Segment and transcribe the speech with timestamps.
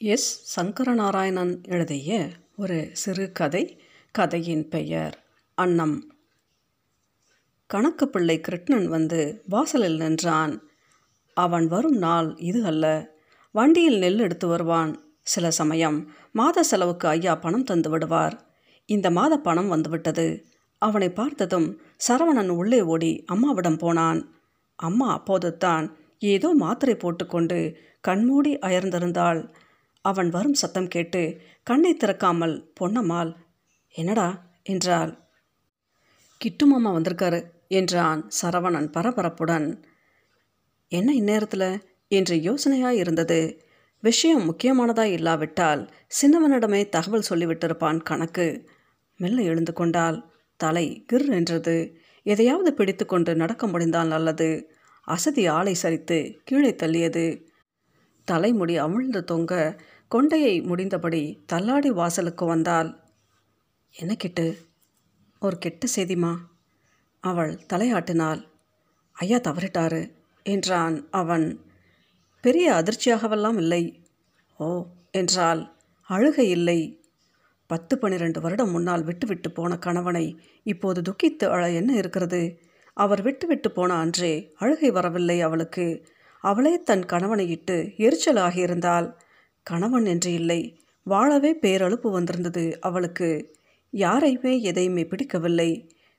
[0.00, 0.60] S.
[0.60, 5.24] Sankaranarayanan எழுதிய ஒரு சிறுகதை கதையின் பெயர்
[5.54, 6.12] அன்னம்.
[7.66, 10.62] கணக்கு பிள்ளை கிருஷ்ணன் வந்து வாசலில் நின்றான்.
[11.34, 13.10] அவன் வரும் நாள் இது அல்ல.
[13.52, 15.16] வண்டியில் நெல் எடுத்து வருவான்.
[15.22, 18.46] சில சமயம் மாத செலவுக்கு ஐயா பணம் தந்து விடுவார்.
[18.86, 20.46] இந்த மாத பணம் வந்துவிட்டது
[20.78, 24.34] அவனை பார்த்ததும் சரவணன் உள்ளே ஓடி அம்மாவிடம் போனான்.
[24.76, 29.48] அம்மா அப்போது தான் ஏதோ மாத்திரை போட்டுக்கொண்டு கண்மூடி அயர்ந்திருந்தாள்.
[30.10, 31.22] அவன் வரும் சத்தம் கேட்டு
[31.62, 33.32] கண்ணை திறக்காமல் பொன்னம்மாள்
[33.94, 34.28] என்னடா?
[34.62, 35.12] என்றாள்.
[36.40, 39.66] கிட்டு மாமா வந்திருக்காரு என்றான் சரவணன் பரபரப்புடன்.
[40.92, 41.70] என்ன இந்நேரத்தில்?
[42.10, 43.40] என்று யோசனையாக இருந்தது
[44.02, 45.82] விஷயம் முக்கியமானதாக இல்லாவிட்டால்
[46.18, 48.46] சின்னவனிடமே தகவல் சொல்லிவிட்டிருப்பான் கணக்கு
[49.20, 50.18] மெல்ல எழுந்து கொண்டால்
[50.60, 51.76] தலை கிர் என்றது.
[52.26, 54.48] எதையாவது பிடித்து கொண்டு நடக்க முடிந்தால் நல்லது.
[55.08, 57.26] அசதி ஆளை சரித்து கீழே தள்ளியது.
[58.28, 59.52] தலைமுடி அமிழ்ந்து தொங்க
[60.14, 63.00] கொண்டையை முடிந்தபடி தள்ளாடி வாசலுக்கு வந்தாள்.
[63.90, 64.58] என்ன கெட்டு?
[65.40, 66.36] ஒரு கெட்ட செய்திமா
[67.20, 68.44] அவள் தலையாட்டினாள்.
[69.12, 71.60] ஐயா தவறிட்டாரு என்றான் அவன்.
[72.40, 74.02] பெரிய அதிர்ச்சியாகவெல்லாம் இல்லை.
[74.58, 77.02] ஓ என்றால் அழுகை இல்லை.
[77.66, 82.60] பத்து பன்னிரண்டு வருடம் முன்னால் விட்டுவிட்டு போன கணவனை இப்போது துக்கித்து அழ என்ன இருக்கிறது?
[82.94, 86.06] அவர் விட்டுவிட்டு போன அன்றே அழுகை வரவில்லை அவளுக்கு.
[86.40, 88.42] அவளே தன் கணவனை இட்டு எரிச்சல்
[89.70, 90.60] கணவன் என்று இல்லை.
[91.06, 93.30] வாழவே பேரழுப்பு வந்திருந்தது அவளுக்கு.
[93.92, 95.70] யாரையுமே எதையுமே பிடிக்கவில்லை.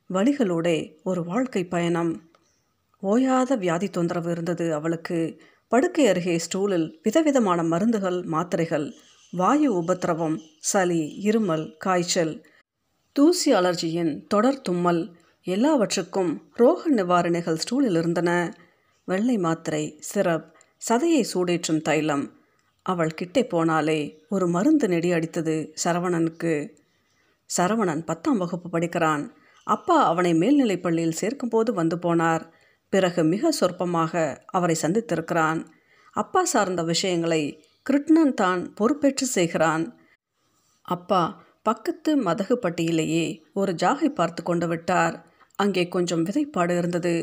[0.09, 2.11] வழிகளோடே ஒரு வாழ்க்கை பயணம்.
[3.03, 5.19] ஓயாத வியாதி தொந்தரவு இருந்தது அவளுக்கு.
[5.71, 8.87] படுக்கை அருகே ஸ்டூலில் விதவிதமான மருந்துகள் மாத்திரைகள்
[9.33, 12.33] வாயு உபத்திரவம் சளி இருமல் காய்ச்சல்
[13.15, 15.01] தூசி அலர்ஜியின் தொடர் தும்மல்
[15.47, 18.31] எல்லாவற்றுக்கும் ரோக நிவாரணிகள் ஸ்டூலில் இருந்தன.
[19.07, 20.47] வெள்ளை மாத்திரை சிரப்
[20.81, 22.25] சதையை சூடேற்றும் தைலம்
[22.91, 26.53] அவள் கிட்டே போனாலே ஒரு மருந்து நெடி அடித்தது சரவணனுக்கு.
[27.49, 29.23] சரவணன் பத்தாம் வகுப்பு படிக்கிறான்.
[29.67, 32.43] அப்பா அவனை மேல்நிலைப் பள்ளியில் சேர்க்கும்போது வந்து போனார்.
[32.93, 34.13] பிறகு மிக சொற்பமாக
[34.45, 35.59] அவரை சந்தித்திருக்கிறான்.
[36.15, 37.41] அப்பா சார்ந்த விஷயங்களை
[37.85, 39.83] கிருட்ணன் தான் பொறுப்பேற்று செய்கிறான்.
[40.85, 41.21] அப்பா
[41.63, 45.15] பக்கத்து மதகு பட்டியிலேயே ஒரு ஜாகை பார்த்து கொண்டு விட்டார்.
[45.59, 47.15] அங்கே கொஞ்சம் விதைப்பாடு இருந்தது.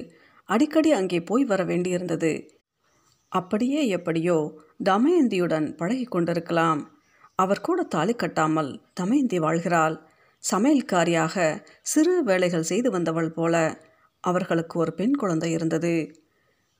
[0.49, 2.33] அடிக்கடி அங்கே போய் வர வேண்டியிருந்தது.
[3.37, 4.37] அப்படியே எப்படியோ
[4.85, 6.81] தமயந்தியுடன் பழகி கொண்டிருக்கலாம்.
[7.39, 9.97] அவர் கூட தாலி கட்டாமல் தமயந்தி வாழ்கிறாள்.
[10.43, 11.35] சமையல்காரியாக
[11.83, 13.55] சிறு வேலைகள் செய்து வந்தவள் போல
[14.25, 15.95] அவர்களுக்கு ஒரு பெண் குழந்தை இருந்தது.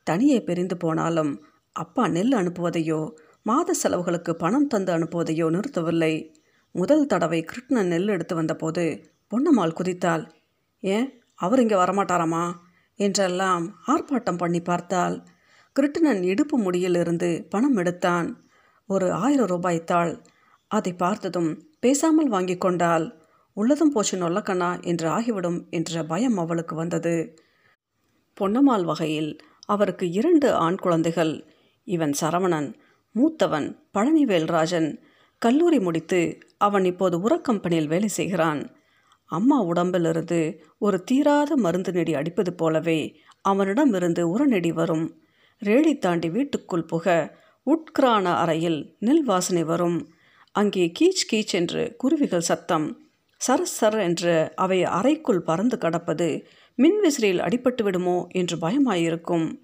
[0.07, 1.33] தனியே பிரிந்து போனாலும்
[1.77, 3.01] அப்பா நெல் அனுப்புவதையோ
[3.43, 6.15] மாத செலவுகளுக்கு பணம் தந்து அனுப்புவதையோ நிறுத்தவில்லை.
[6.75, 8.85] முதல் தடவை கிருஷ்ணன் நெல் எடுத்து வந்தபோது
[9.33, 10.25] பொன்னம்மாள் குதித்தாள்.
[10.83, 11.07] ஏன்?
[11.35, 12.45] அவர் இங்கே வரமாட்டாராமா?
[12.99, 15.17] என்றெல்லாம் ஆர்ப்பாட்டம் பண்ணி பார்த்தால்
[15.81, 18.49] கிருட்டிணன் இடுப்பு முடியிலிருந்து பணம் எடுத்தான்.
[18.87, 20.23] ஒரு ஆயிரம் ரூபாய் தாள்
[20.69, 27.39] அதை பார்த்ததும் பேசாமல் வாங்கி கொண்டால் உள்ளதும் போச்சு நொல்லக்கண்ணா என்று ஆகிவிடும் என்ற பயம் அவளுக்கு வந்தது.
[28.41, 31.45] பொன்னம்மாள் வகையில் அவருக்கு இரண்டு ஆண் குழந்தைகள்.
[31.85, 32.75] இவன் சரவணன்
[33.15, 34.99] மூத்தவன் பழனிவேல்ராஜன்.
[35.39, 38.71] கல்லூரி முடித்து அவன் இப்போது உரக்கம்பெனியில் வேலை செய்கிறான்.
[39.25, 45.21] அம்மா உடம்பிலிருந்து ஒரு தீராத மருந்து நெடி அடிப்பது போலவே அவனிடமிருந்து உரநெடி வரும்.
[45.63, 47.35] ரேடி தாண்டி வீட்டுக்குள் புக
[47.67, 50.09] உட்கிரான அறையில் நெல் வாசனை வரும்.
[50.53, 52.99] அங்கே கீச் கீச் என்று குருவிகள் சத்தம்.
[53.49, 56.47] சர சர் என்று அவை அறைக்குள் பறந்து கடப்பது
[56.79, 59.59] மின்விசிறியில் அடிபட்டு விடுமோ என்று பயமாயிருக்கும்.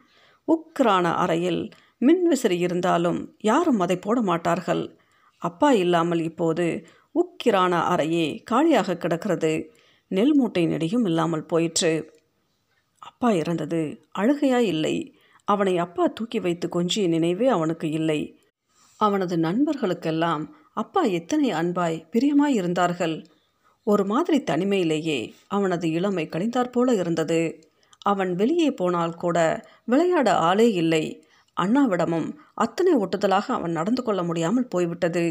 [0.49, 1.71] உக்ரான அறையில்
[2.01, 4.97] மின்விசிறி இருந்தாலும் யாரும் அதை போட மாட்டார்கள்.
[5.39, 9.73] அப்பா இல்லாமல் இப்போது உக்கிரான அறையே காலியாக கிடக்கிறது.
[10.09, 12.13] நெல் மூட்டை நெடியும் இல்லாமல் போயிற்று.
[12.99, 15.12] அப்பா இறந்தது அழுகையாய் இல்லை.
[15.45, 18.21] அவனை அப்பா தூக்கி வைத்து கொஞ்சிய நினைவே அவனுக்கு இல்லை.
[18.97, 20.43] அவனது நண்பர்களுக்கெல்லாம்
[20.73, 23.17] அப்பா எத்தனை அன்பாய் பிரியமாய் இருந்தார்கள்.
[23.87, 27.41] ஒரு மாதிரி தனிமையிலேயே அவனது இளமை கழிந்தாற்போல இருந்தது.
[28.03, 29.39] அவன் வெளியே போனால் கூட
[29.85, 31.05] விளையாட ஆளே இல்லை.
[31.57, 35.25] அண்ணாவிடமும் அத்தனை ஒட்டுதலாக அவன் நடந்து கொள்ள முடியாமல் போய்விட்டது.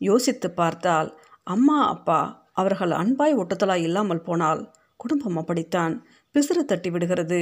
[0.00, 4.62] யோசித்து பார்த்தால் அம்மா அப்பா அவர்கள் அன்பாய் ஒட்டுதலாய் இல்லாமல் போனால்
[4.96, 5.94] குடும்பம் அப்படித்தான்
[6.34, 7.40] பிசிறு தட்டி விடுகிறது.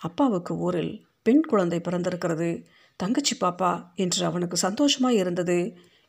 [0.00, 0.94] அப்பாவுக்கு ஊரில்
[1.26, 2.48] பெண் குழந்தை பிறந்திருக்கிறது.
[2.96, 5.58] தங்கச்சி பாப்பா என்று அவனுக்கு சந்தோஷமாய் இருந்தது.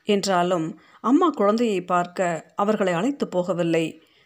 [0.08, 0.68] என்றாலும்
[1.02, 3.86] அம்மா குழந்தையை பார்க்க அவர்களை அழைத்து போகவில்லை.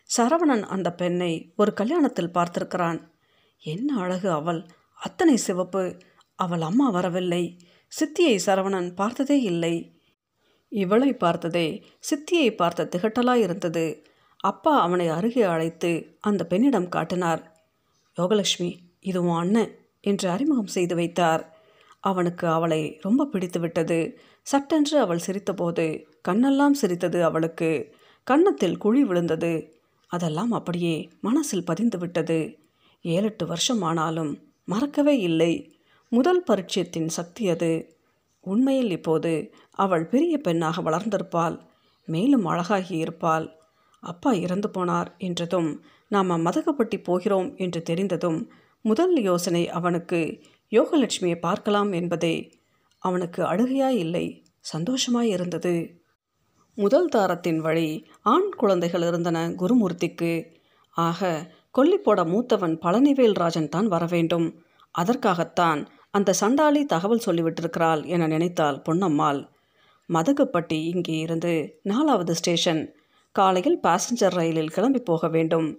[0.09, 2.99] சரவணன் அந்த பெண்ணை ஒரு கல்யாணத்தில் பார்த்திருக்கிறான்.
[3.63, 4.61] என்ன அழகு அவள்.
[4.99, 5.83] அத்தனை சிவப்பு.
[6.35, 7.43] அவள் அம்மா வரவில்லை.
[7.91, 9.75] சித்தியை சரவணன் பார்த்ததே இல்லை.
[10.71, 11.67] இவளை பார்த்ததே
[12.09, 13.85] சித்தியை பார்த்த திகட்டலாய் இருந்தது.
[14.39, 17.41] அப்பா அவனை அருகே அழைத்து அந்த பெண்ணிடம் காட்டினார்.
[18.17, 19.73] யோகலட்சுமி இது உன் அண்ணன்.
[20.01, 21.59] என்று அறிமுகம் செய்து வைத்தார்.
[21.99, 27.93] அவனுக்கு அவளை ரொம்ப பிடித்து விட்டது சட்டென்று அவள் சிரித்தபோது கண்ணெல்லாம் சிரித்தது அவளுக்கு.
[28.23, 29.79] கன்னத்தில் குழி விழுந்தது.
[30.07, 32.59] அதெல்லாம் அப்படியே மனசில் பதிந்து விட்டது
[33.01, 34.31] ஏழெட்டு வருஷம் ஆனாலும்
[34.63, 35.79] மறக்கவே இல்லை.
[36.09, 37.99] முதல் பரிட்சயத்தின் சக்தி அது.
[38.39, 41.59] உண்மையில் இப்போது அவள் பெரிய பெண்ணாக வளர்ந்திருப்பாள்.
[42.05, 43.59] மேலும் அழகாகி இருப்பாள்.
[43.99, 50.19] அப்பா இறந்து போனார் என்றதும் நாம் மதகப்பட்டி போகிறோம் என்று தெரிந்ததும் முதல் யோசனை அவனுக்கு
[50.71, 52.35] யோகலட்சுமியை பார்க்கலாம் என்பதே.
[52.97, 54.25] அவனுக்கு அழுகையாய் இல்லை
[54.59, 56.01] சந்தோஷமாய் இருந்தது.
[56.77, 60.33] முதல் தாரத்தின் வழி ஆண் குழந்தைகள் இருந்தன குருமூர்த்திக்கு.
[60.89, 64.47] ஆக கொல்லிப்போட மூத்தவன் பழனிவேல் ராஜன் தான் வரவேண்டும்
[64.91, 65.81] அதற்காகத்தான்
[66.11, 69.41] அந்த சண்டாளி தகவல் சொல்லிவிட்டிருக்கிறாள் என நினைத்தாள் பொன்னம்மாள்.
[70.09, 72.81] மதகுப்பட்டி இங்கே இருந்து நாலாவது ஸ்டேஷன்.
[73.35, 75.69] காலையில் பாசஞ்சர் ரயிலில் கிளம்பி போக வேண்டும்.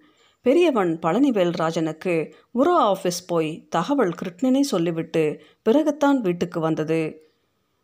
[0.45, 7.31] பெரியவன் பழனிவேல் ராஜனுக்கு உரா ஆஃபீஸ் போய் தகவல் கிருட்ணனே சொல்லிவிட்டு பிறகுத்தான் வீட்டுக்கு வந்தது.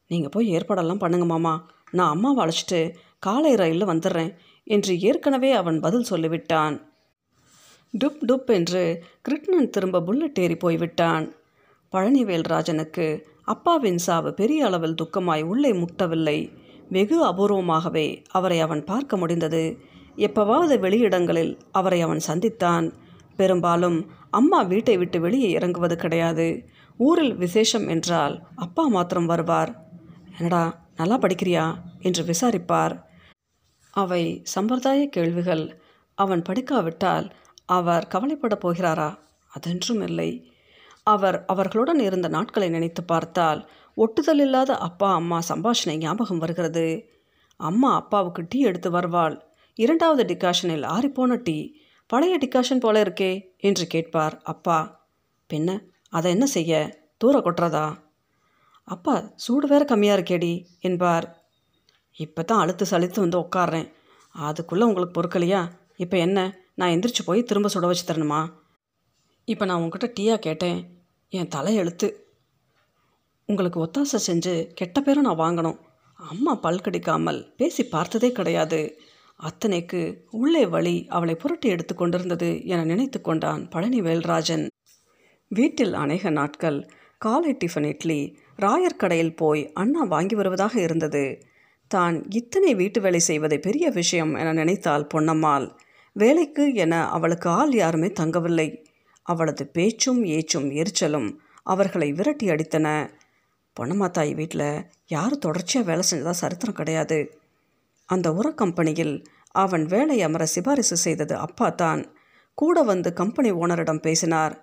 [0.09, 1.67] நீங்கள் போய் ஏற்பாடெல்லாம் பண்ணுங்க மாமா.
[1.91, 4.35] நான் அம்மாவை அழைச்சிட்டு காலை ரயிலில் வந்துடுறேன்
[4.65, 6.81] என்று ஏற்கனவே அவன் பதில் சொல்லிவிட்டான்.
[8.05, 11.35] டுப் டுப் என்று கிருஷ்ணன் திரும்ப புல்லட் ஏறி போய்விட்டான்.
[11.93, 16.53] பழனிவேல் ராஜனுக்கு அப்பாவின் சாவு பெரிய அளவில் துக்கமாய் உள்ளே முட்டவில்லை.
[16.89, 19.79] வெகு அபூர்வமாகவே அவரை அவன் பார்க்க முடிந்தது.
[20.19, 22.93] எப்பவாவது வெளியிடங்களில் அவரை அவன் சந்தித்தான்.
[23.37, 26.69] பெரும்பாலும் அம்மா வீட்டை விட்டு வெளியே இறங்குவது கிடையாது.
[26.97, 29.85] ஊரில் விசேஷம் என்றால் அப்பா மாத்திரம் வருவார்.
[30.37, 31.75] என்னடா நல்லா படிக்கிறியா?
[32.01, 33.03] என்று விசாரிப்பார்.
[33.91, 35.83] அவை சம்பிரதாய கேள்விகள்.
[36.15, 37.31] அவன் படிக்காவிட்டால்
[37.67, 39.19] அவர் கவலைப்படப் போகிறாரா?
[39.49, 40.53] அதென்றும் இல்லை.
[41.03, 47.11] அவர் அவர்களுடன் இருந்த நாட்களை நினைத்து பார்த்தால் ஒட்டுதல் இல்லாத அப்பா அம்மா சம்பாஷணை ஞாபகம் வருகிறது.
[47.57, 49.48] அம்மா அப்பாவுக்கு டீ எடுத்து வருவாள்.
[49.79, 51.73] இரண்டாவது டிகாஷனில் ஆறிப்போன டீ
[52.07, 54.79] பழைய டிகாஷன் போல இருக்கே என்று கேட்பார் அப்பா.
[55.51, 55.79] பின்ன
[56.09, 56.73] அதை என்ன செய்ய?
[57.17, 57.87] தூர கொட்டுறதா?
[58.85, 61.27] அப்பா சூடு வேற கம்மியாக இருக்கேடி என்பார்.
[62.17, 63.89] இப்போ தான் அழுத்து சலித்து வந்து உட்காடுறேன்
[64.33, 65.61] அதுக்குள்ளே உங்களுக்கு பொறுக்கலையா
[65.97, 66.39] இப்போ என்ன?
[66.75, 68.41] நான் எந்திரிச்சு போய் திரும்ப சுட வச்சு தரணுமா?
[69.45, 70.81] இப்போ நான் உங்ககிட்ட டீயாக கேட்டேன்.
[71.29, 72.09] என் தலையெழுத்து
[73.45, 75.79] உங்களுக்கு ஒத்தாசை செஞ்சு கெட்ட பேரும் நான் வாங்கணும்.
[76.19, 78.81] அம்மா பல் கடிக்காமல் பேசி பார்த்ததே கிடையாது.
[79.41, 80.01] அத்தனைக்கு
[80.31, 84.67] உள்ளே வழி அவளை புரட்டி எடுத்து கொண்டிருந்தது என நினைத்து கொண்டான் பழனி வேல்ராஜன்.
[85.49, 86.89] வீட்டில் அநேக நாட்கள்.
[87.19, 88.39] காலை டிஃபன் இட்லி.
[88.59, 91.39] ராயர் கடையில் போய் அண்ணா வாங்கி வருவதாக இருந்தது.
[91.89, 95.77] தான் இத்தனை வீட்டு வேலை செய்வதை பெரிய விஷயம் என நினைத்தாள் பொன்னம்மாள்.
[96.13, 98.69] வேலைக்கு என அவளுக்கு ஆள் யாருமே தங்கவில்லை.
[99.23, 103.11] அவளது பேச்சும் ஏச்சும் எரிச்சலும் அவர்களை விரட்டி அடித்தன.
[103.81, 107.19] பொன்னம்மா தாய் வீட்டில் யாரும் தொடர்ச்சியாக வேலை செஞ்சதா சரித்திரம் கிடையாது.
[108.09, 109.15] அந்த உர கம்பெனியில்
[109.55, 112.17] அவன் வேலை அமர சிபாரிசு செய்தது அப்பா தான்
[112.55, 114.55] கூட வந்து கம்பெனி ஓனரிடம் பேசினார்.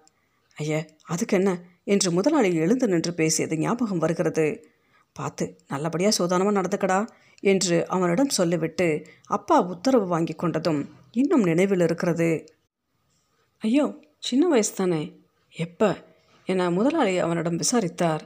[0.58, 1.52] ஐய அதுக்கு என்ன?
[1.84, 4.46] என்று முதலாளி எழுந்து நின்று பேசியது ஞாபகம் வருகிறது.
[5.14, 7.00] பார்த்து நல்லபடியாக சோதானமாக நடந்துக்கடா
[7.44, 8.88] என்று அவனிடம் சொல்லிவிட்டு
[9.26, 10.82] அப்பா உத்தரவு வாங்கி கொண்டதும்
[11.12, 12.30] இன்னும் நினைவில் இருக்கிறது.
[13.62, 13.86] ஐயோ
[14.20, 15.02] சின்ன வயசு தானே
[15.56, 15.90] எப்போ?
[16.48, 18.24] என முதலாளி அவனிடம் விசாரித்தார்.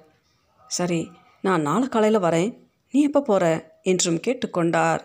[0.68, 1.02] சரி
[1.42, 2.69] நான் நாளை காலையில் வரேன்.
[2.94, 3.46] நீ எப்போ போகிற
[3.82, 5.02] என்றும் கேட்டுக்கொண்டார்.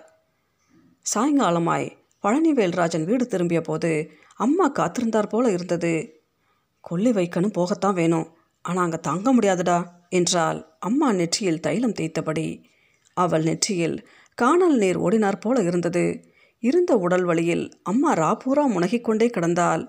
[1.07, 1.87] சாயங்காலமாய்
[2.25, 3.91] பழனிவேல்ராஜன் வீடு திரும்பிய போது
[4.35, 5.93] அம்மா காத்திருந்தார் போல இருந்தது.
[6.81, 8.27] கொல்லி வைக்கணும் போகத்தான் வேணும்.
[8.65, 9.79] ஆனால் அங்கே தங்க முடியாதுடா
[10.09, 12.47] என்றால் அம்மா நெற்றியில் தைலம் தேய்த்தபடி.
[13.17, 13.97] அவள் நெற்றியில்
[14.39, 16.05] காணல் நீர் ஓடினார் போல இருந்தது.
[16.63, 19.83] இருந்த உடல் வழியில் அம்மா ராப்பூரா முனகிக்கொண்டே கிடந்தாள்.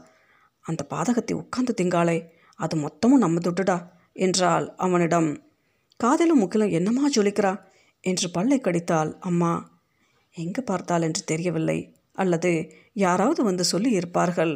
[0.65, 2.17] அந்த பாதகத்தை உட்கார்ந்து திங்காளே
[2.59, 3.77] அது மொத்தமும் நம்ம துட்டுடா
[4.13, 5.29] என்றாள் அவனிடம்.
[5.99, 7.53] காதிலும் முக்கிலும் என்னம்மா ஜொலிக்கிறா?
[8.05, 9.11] என்று பல்லை கடித்தாள்.
[9.29, 9.51] அம்மா
[10.35, 11.77] எங்கே பார்த்தால் என்று தெரியவில்லை.
[12.21, 12.51] அல்லது
[13.03, 14.53] யாராவது வந்து சொல்லி இருப்பார்கள்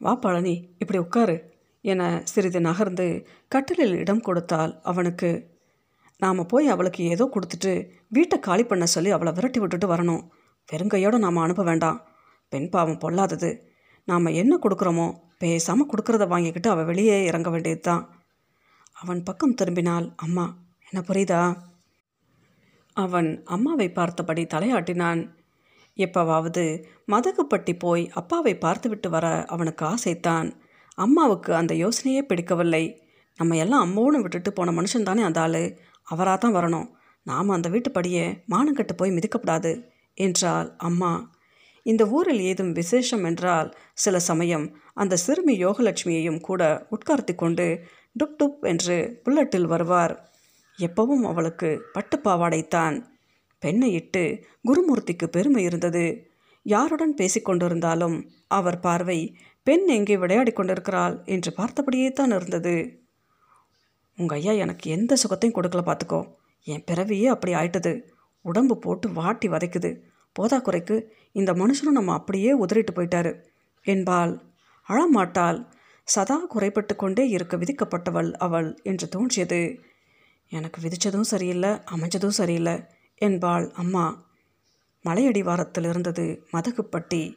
[0.00, 1.36] வா பழனி இப்படி உட்காரு
[1.84, 3.06] என சிறிது நகர்ந்து
[3.52, 5.30] கட்டிலில் இடம் கொடுத்தால் அவனுக்கு.
[6.22, 7.72] நாம் போய் அவளுக்கு ஏதோ கொடுத்துட்டு
[8.16, 10.22] வீட்டை காலி பண்ண சொல்லி அவளை விரட்டி விட்டுட்டு வரணும்.
[10.68, 11.98] வெறுங்கையோடு நாம் அனுப்ப வேண்டாம்.
[12.52, 13.50] பெண் பாவம் பொல்லாதது.
[14.08, 15.06] நாம் என்ன கொடுக்குறோமோ
[15.42, 18.02] பேசாமல் கொடுக்குறத வாங்கிக்கிட்டு அவள் வெளியே இறங்க வேண்டியது தான்
[19.02, 20.44] அவன் பக்கம் திரும்பினால் அம்மா
[20.88, 21.40] என்ன புரியுதா?
[22.96, 25.36] அவன் அம்மாவை பார்த்தபடி தலையாட்டினான்.
[25.96, 30.52] எப்பவாவது மதகுப்பட்டி போய் அப்பாவை பார்த்துவிட்டு வர அவனுக்கு ஆசைத்தான்
[30.94, 33.02] அம்மாவுக்கு அந்த யோசனையே பிடிக்கவில்லை.
[33.36, 35.78] நம்ம எல்லாம் அம்மாவோடு விட்டுட்டு போன மனுஷன் தானே அந்த ஆள்.
[36.02, 36.90] அவராக தான் வரணும்.
[37.22, 39.84] நாம் அந்த வீட்டுப்படியே மானங்கட்டு போய் மிதிக்கப்படாது
[40.14, 41.32] என்றாள் அம்மா.
[41.82, 47.66] இந்த ஊரில் ஏதும் விசேஷம் என்றால் சில சமயம் அந்த சிறுமி யோகலட்சுமியையும் கூட உட்கார்த்தி கொண்டு
[48.24, 50.33] டுப் டுப் என்று புல்லட்டில் வருவார்.
[50.78, 53.04] எப்பவும் அவளுக்கு பட்டு பாவாடைத்தான்
[53.58, 56.28] பெண்ணை இட்டு குருமூர்த்திக்கு பெருமை இருந்தது.
[56.62, 61.22] யாருடன் பேசிக்கொண்டிருந்தாலும் அவர் பார்வை பெண் எங்கே விளையாடி கொண்டிருக்கிறாள்?
[61.24, 63.02] என்று பார்த்தபடியே தான் இருந்தது.
[64.16, 66.32] உங்கள் ஐயா எனக்கு எந்த சுகத்தையும் கொடுக்கல பார்த்துக்கோ.
[66.62, 68.02] என் பிறவியே அப்படி ஆயிட்டது.
[68.42, 70.00] உடம்பு போட்டு வாட்டி வதைக்குது.
[70.40, 73.40] போதாக்குறைக்கு இந்த மனுஷனும் நம்ம அப்படியே உதறிட்டு போயிட்டாரு.
[73.82, 74.42] என்பாள்.
[74.88, 75.66] அழமாட்டாள்.
[76.04, 79.80] சதா குறைபட்டு கொண்டே இருக்க விதிக்கப்பட்டவள் அவள் என்று தோன்றியது.
[80.48, 82.84] எனக்கு விதித்ததும் சரியில்லை அமைஞ்சதும் சரியில்லை.
[83.14, 84.26] என்பாள் அம்மா
[85.04, 87.36] மலையடிவாரத்தில் இருந்தது மதகுப்பட்டி.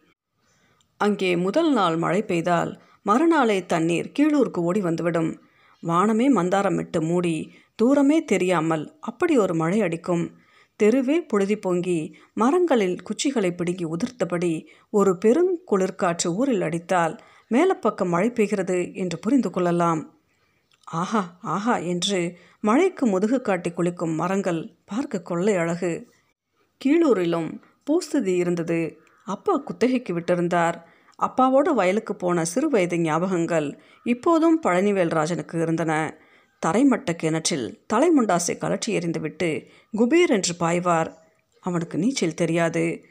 [0.97, 5.41] அங்கே முதல் நாள் மழை பெய்தால் மறுநாளே தண்ணீர் கீழூருக்கு ஓடி வந்துவிடும்.
[5.81, 10.35] வானமே மந்தாரமிட்டு மூடி தூரமே தெரியாமல் அப்படி ஒரு மழை அடிக்கும்.
[10.75, 17.19] தெருவே புழுதி பொங்கி மரங்களில் குச்சிகளை பிடுங்கி உதிர்த்தபடி ஒரு பெருங்குளிர்காற்று ஊரில் அடித்தால்
[17.51, 20.16] மேலப்பக்கம் மழை பெய்கிறது என்று புரிந்து கொள்ளலாம்.
[20.87, 26.07] ஆஹா ஆஹா என்று மழைக்கு முதுகு காட்டி குளிக்கும் மரங்கள் பார்க்க கொள்ளை அழகு.
[26.85, 27.49] கீழூரிலும்
[27.83, 28.99] பூஸ்துதி இருந்தது.
[29.23, 30.77] அப்பா குத்தகைக்கு விட்டிருந்தார்.
[31.19, 36.19] அப்பாவோடு வயலுக்கு போன சிறு வயது ஞாபகங்கள் இப்போதும் பழனிவேல்ராஜனுக்கு இருந்தன.
[36.65, 39.67] தரைமட்ட கிணற்றில் தலைமுண்டாசை கலற்றி எறிந்துவிட்டு
[39.97, 41.11] குபீர் என்று பாய்வார்.
[41.61, 43.05] அவனுக்கு நீச்சல் தெரியாது.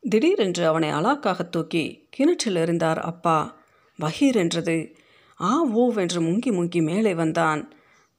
[0.00, 3.56] திடீரென்று அவனை அலாக்காக தூக்கி கிணற்றில் எறிந்தார் அப்பா.
[3.98, 4.96] வகீர் என்றது
[5.40, 7.72] ஆ ஓவென்று முங்கி முங்கி மேலே வந்தான்.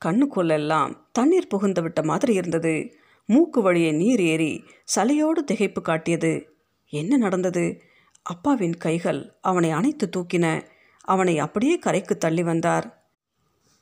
[0.06, 2.96] கண்ணுக்குள்ளெல்லாம் தண்ணீர் புகுந்து விட்ட மாதிரி இருந்தது.
[3.26, 4.64] மூக்கு வழியே நீர் ஏறி
[4.96, 6.56] சலையோடு திகைப்பு காட்டியது.
[6.90, 7.82] என்ன நடந்தது?
[8.24, 10.64] அப்பாவின் கைகள் அவனை அணைத்து தூக்கின.
[11.02, 13.08] அவனை அப்படியே கரைக்கு தள்ளி வந்தார்.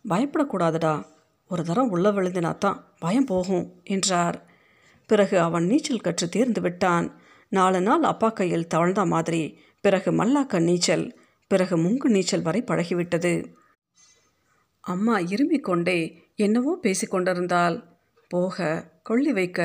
[0.09, 1.05] பயப்படக்கூடாதுடா.
[1.47, 4.45] ஒரு தரம் உள்ள விழுந்தினாத்தான் பயம் போகும் என்றார்.
[5.07, 7.21] பிறகு அவன் நீச்சல் கற்று தேர்ந்து விட்டான்.
[7.49, 11.19] நாலு நாள் அப்பா கையில் தவழ்ந்த மாதிரி பிறகு மல்லாக்க நீச்சல்
[11.53, 13.33] பிறகு முங்கு நீச்சல் வரை பழகிவிட்டது.
[14.83, 15.99] அம்மா இருமிக் கொண்டே
[16.45, 17.75] என்னவோ பேசிக்கொண்டிருந்தாள்
[18.31, 18.65] போக
[19.03, 19.59] கொள்ளி வைக்க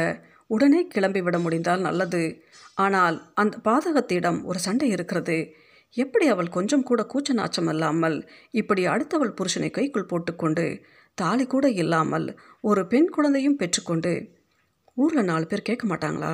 [0.50, 2.22] உடனே கிளம்பி விட முடிந்தால் நல்லது.
[2.84, 5.38] ஆனால் அந்த பாதகத்திடம் ஒரு சண்டை இருக்கிறது.
[5.96, 8.16] எப்படி அவள் கொஞ்சம் கூட கூச்ச நாச்சம் இல்லாமல்
[8.60, 10.66] இப்படி அடுத்தவள் புருஷனை கைக்குள் போட்டுக்கொண்டு
[11.18, 12.26] தாலி கூட இல்லாமல்
[12.60, 14.12] ஒரு பெண் குழந்தையும் பெற்றுக்கொண்டு
[14.96, 16.32] ஊரில் நாலு பேர் கேட்க மாட்டாங்களா?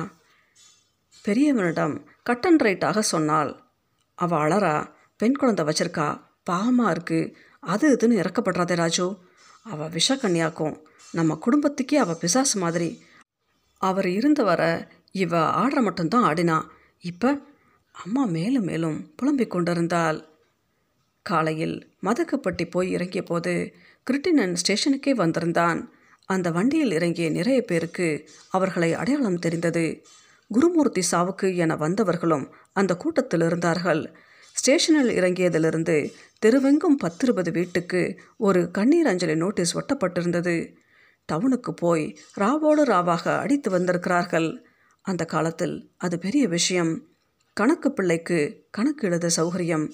[1.25, 3.51] பெரியவனிடம் கட் அண்ட் ரைட்டாக சொன்னாள்.
[4.17, 4.75] அவள் அழறா
[5.17, 6.21] பெண் குழந்தை வச்சிருக்கா.
[6.49, 7.37] பாவமாக இருக்கு.
[7.59, 9.17] அது இதுன்னு இறக்கப்படுறாதே ராஜு.
[9.63, 10.79] அவள் விஷக்கன்னியாக்கும்.
[11.11, 13.03] நம்ம குடும்பத்துக்கே அவள் பிசாசு மாதிரி.
[13.77, 16.63] அவர் இருந்தவர இவ ஆடுற மட்டும்தான் ஆடினா.
[16.99, 17.39] இப்போ
[17.91, 20.25] அம்மா மேலும் மேலும் புலம்பிக் கொண்டிருந்தாள்.
[21.21, 23.75] காலையில் மதக்கப்பட்டி போய் இறங்கிய போது
[24.11, 25.91] கிருட்டினன் ஸ்டேஷனுக்கே வந்திருந்தான்.
[26.25, 30.05] அந்த வண்டியில் இறங்கிய நிறைய பேருக்கு அவர்களை அடையாளம் தெரிந்தது.
[30.47, 34.17] குருமூர்த்தி சாவுக்கு என வந்தவர்களும் அந்த கூட்டத்தில் இருந்தார்கள்.
[34.55, 36.13] ஸ்டேஷனில் இறங்கியதிலிருந்து
[36.45, 40.55] தெருவெங்கும் பத்திருபது வீட்டுக்கு ஒரு கண்ணீர் அஞ்சலி நோட்டீஸ் ஒட்டப்பட்டிருந்தது.
[41.25, 42.05] டவுனுக்கு போய்
[42.39, 44.65] ராவோடு ராவாக அடித்து வந்திருக்கிறார்கள்.
[45.01, 47.07] அந்த காலத்தில் அது பெரிய விஷயம்.
[47.53, 48.39] கணக்கு பிள்ளைக்கு
[48.71, 49.91] கணக்கு எழுத சௌகரியம்.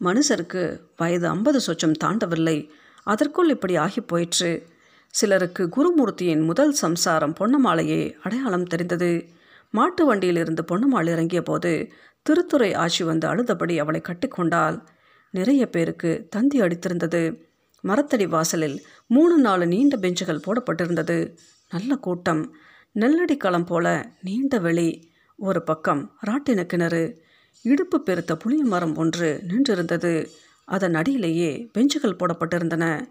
[0.00, 2.68] மனுஷருக்கு வயது ஐம்பது சொச்சம் தாண்டவில்லை.
[3.02, 4.66] அதற்குள் இப்படி ஆகி போயிற்று.
[5.14, 9.28] சிலருக்கு குருமூர்த்தியின் முதல் சம்சாரம் பொன்னமாலையே அடையாளம் தெரிந்தது.
[9.70, 11.92] மாட்டு வண்டியிலிருந்து பொன்னமாள் இறங்கிய போது
[12.30, 14.86] திருத்துறை ஆட்சி வந்து அழுதபடி அவளை கட்டிக்கொண்டால்
[15.30, 17.42] நிறைய பேருக்கு தந்தி அடித்திருந்தது.
[17.84, 21.36] மரத்தடி வாசலில் மூணு நாலு நீண்ட பெஞ்சுகள் போடப்பட்டிருந்தது.
[21.70, 22.54] நல்ல கூட்டம்.
[22.94, 25.10] நெல்லடி களம் போல நீண்ட வெளி.
[25.36, 27.22] ஒரு பக்கம் ராட்டின கிணறு.
[27.62, 30.26] இடுப்பு பெருத்த புளிய மரம் ஒன்று நின்றிருந்தது.
[30.64, 33.04] அதன் அடியிலேயே பெஞ்சுகள் போடப்பட்டிருந்தன.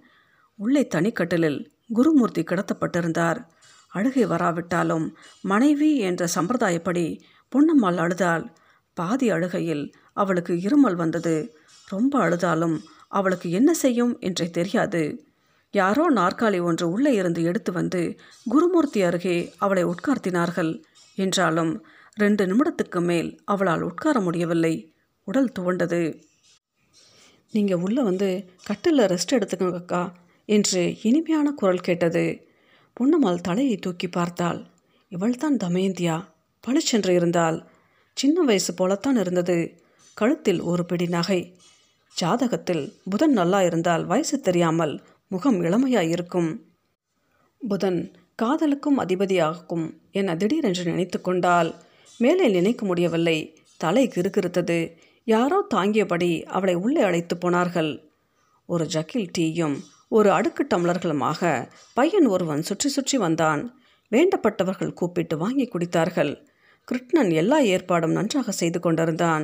[0.55, 3.45] உள்ளே தனிக்கட்டிலில் குருமூர்த்தி கிடத்தப்பட்டிருந்தார்.
[3.87, 7.19] அழுகை வராவிட்டாலும் மனைவி என்ற சம்பிரதாயப்படி
[7.55, 8.53] பொன்னம்மாள் அழுதாள்.
[8.93, 11.55] பாதி அழுகையில் அவளுக்கு இருமல் வந்தது.
[11.87, 15.25] ரொம்ப அழுதாலும் அவளுக்கு என்ன செய்யும் என்றே தெரியாது.
[15.71, 18.17] யாரோ நாற்காலி ஒன்று உள்ளே இருந்து எடுத்து வந்து
[18.49, 20.83] குருமூர்த்தி அருகே அவளை உட்கார்த்தினார்கள்.
[21.15, 24.93] என்றாலும் ரெண்டு நிமிடத்துக்கு மேல் அவளால் உட்கார முடியவில்லை.
[25.23, 26.21] உடல் துவண்டது.
[27.51, 30.13] நீங்கள் உள்ளே வந்து கட்டில் ரெஸ்ட் எடுத்துக்கோங்க அக்கா
[30.45, 32.49] என்று இனிமையான குரல் கேட்டது.
[32.99, 34.65] பொன்னம்மாள் தலையை தூக்கி பார்த்தாள்.
[35.09, 36.25] இவள்தான் தமயந்தியா.
[36.59, 37.70] பளிச்சென்று இருந்தால்
[38.13, 39.83] சின்ன வயசு போலத்தான் இருந்தது.
[40.13, 41.59] கழுத்தில் ஒரு பிடி நகை.
[42.21, 46.65] ஜாதகத்தில் புதன் நல்லா இருந்தால் வயசு தெரியாமல் முகம் இளமையாய் இருக்கும்
[47.67, 51.75] புதன் காதலுக்கும் அதிபதியாகும் என திடீரென்று நினைத்து கொண்டால்
[52.17, 53.37] மேலே நினைக்க முடியவில்லை.
[53.77, 54.97] தலை கிறுகிறுத்தது.
[55.23, 57.91] யாரோ தாங்கியபடி அவளை உள்ளே அழைத்து போனார்கள்.
[58.65, 59.77] ஒரு ஜக்கில் டீயும்
[60.07, 63.79] ஒரு அடுக்கு டம்ளர்களுமாக பையன் ஒருவன் சுற்றி சுற்றி வந்தான்.
[64.11, 66.49] வேண்டப்பட்டவர்கள் கூப்பிட்டு வாங்கி குடித்தார்கள்.
[66.91, 69.43] கிருஷ்ணன் எல்லா ஏற்பாடும் நன்றாக செய்து கொண்டிருந்தான்.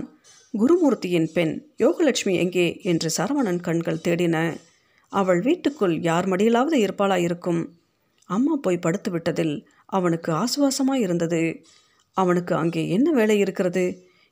[0.53, 4.57] குருமூர்த்தியின் பெண் யோகலட்சுமி எங்கே என்று சரவணன் கண்கள் தேடின.
[5.07, 7.61] அவள் வீட்டுக்குள் யார் மடியிலாவது இருப்பாளா இருக்கும்
[8.25, 11.63] அம்மா போய் படுத்து விட்டதில் அவனுக்கு ஆசுவாசமாக இருந்தது.
[12.13, 13.85] அவனுக்கு அங்கே என்ன வேலை இருக்கிறது?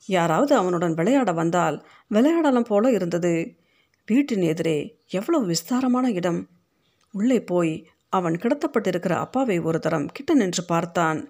[0.06, 3.56] யாராவது அவனுடன் விளையாட வந்தால் விளையாடலாம் போல இருந்தது.
[4.06, 6.48] வீட்டின் எதிரே எவ்வளவு விஸ்தாரமான இடம்.
[7.10, 11.20] உள்ளே போய் அவன் கிடத்தப்பட்டிருக்கிற அப்பாவை ஒரு தரம் கிட்ட நின்று பார்த்தான்.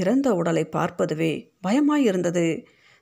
[0.00, 1.32] இறந்த உடலை பார்ப்பதுவே
[1.66, 2.46] பயமாயிருந்தது.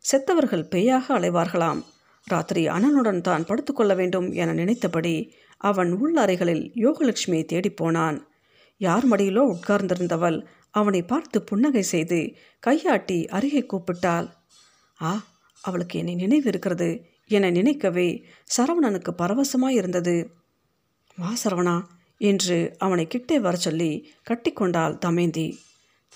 [0.04, 1.80] செத்தவர்கள் பேயாக அலைவார்களாம்.
[2.26, 5.14] ராத்திரி அண்ணனுடன் தான் படுத்துக்கொள்ள வேண்டும் என நினைத்தபடி
[5.60, 8.18] அவன் உள் அறைகளில் யோகலட்சுமியை தேடிப் போனான்.
[8.80, 10.38] யார் மடியிலோ உட்கார்ந்திருந்தவள்
[10.70, 12.18] அவனை பார்த்து புன்னகை செய்து
[12.62, 14.28] கையாட்டி அருகே கூப்பிட்டாள்.
[14.98, 15.12] ஆ
[15.64, 16.88] அவளுக்கு என்னை நினைவு இருக்கிறது
[17.36, 18.08] என நினைக்கவே
[18.56, 20.16] சரவணனுக்கு பரவசமாய் இருந்தது
[21.18, 21.76] வா சரவணா
[22.20, 23.90] என்று அவனை கிட்டே வர சொல்லி
[24.30, 25.46] கட்டிக்கொண்டாள் தமேந்தி.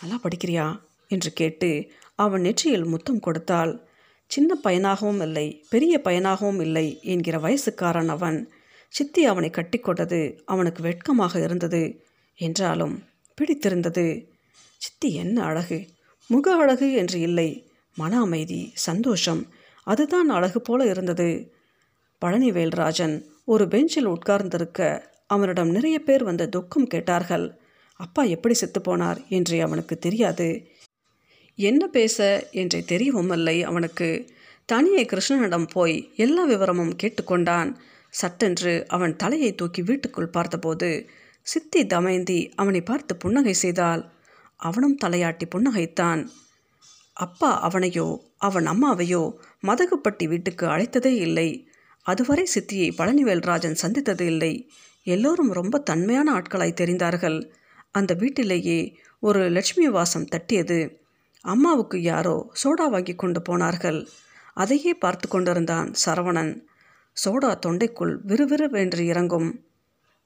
[0.00, 0.80] நல்லா படிக்கிறியா?
[1.08, 3.86] என்று கேட்டு அவன் நெற்றியில் முத்தம் கொடுத்தாள்.
[4.26, 8.52] சின்ன பையனாகவும் இல்லை பெரிய பையனாகவும் இல்லை என்கிற வயசுக்காரன் அவன்.
[8.88, 12.04] சித்தி அவனை கட்டிக்கொண்டது அவனுக்கு வெட்கமாக இருந்தது.
[12.36, 14.28] என்றாலும் பிடித்திருந்தது.
[14.76, 15.86] சித்தி என்ன அழகு?
[16.26, 19.46] முக அழகு என்று இல்லை மன அமைதி சந்தோஷம்.
[19.84, 21.54] அதுதான் அழகு போல இருந்தது.
[22.24, 27.60] பழனிவேல்ராஜன் ஒரு பெஞ்சில் உட்கார்ந்திருக்க அவனிடம் நிறைய பேர் வந்து துக்கம் கேட்டார்கள்.
[28.00, 30.48] அப்பா எப்படி செத்துப்போனார் என்று அவனுக்கு தெரியாது.
[31.58, 34.08] என்ன பேச என்றே தெரியவும் இல்லை அவனுக்கு.
[34.64, 37.70] தனியே கிருஷ்ணனிடம் போய் எல்லா விவரமும் கேட்டுக்கொண்டான்
[38.10, 40.90] சட்டென்று அவன் தலையை தூக்கி வீட்டுக்குள் பார்த்தபோது
[41.46, 44.02] சித்தி தமயந்தி அவனை பார்த்து புன்னகை செய்தாள்.
[44.56, 46.22] அவனும் தலையாட்டி புன்னகைத்தான்.
[47.16, 49.22] அப்பா அவனையோ அவன் அம்மாவையோ
[49.66, 51.48] மதகுப்பட்டி வீட்டுக்கு அழைத்ததே இல்லை.
[52.06, 54.52] அதுவரை சித்தியை பழனிவேல்ராஜன் சந்தித்தது இல்லை.
[55.06, 57.38] எல்லோரும் ரொம்ப தன்மையான ஆட்களாய் தெரிந்தார்கள்.
[57.90, 60.96] அந்த வீட்டிலேயே ஒரு லட்சுமி வாசம் தட்டியது.
[61.40, 64.08] அம்மாவுக்கு யாரோ சோடா வாங்கி கொண்டு போனார்கள்.
[64.54, 66.60] அதையே பார்த்து கொண்டிருந்தான் சரவணன்.
[67.24, 69.64] சோடா தொண்டைக்குள் விறுவிறுவென்று இறங்கும்.